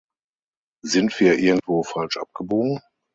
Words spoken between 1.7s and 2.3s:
falsch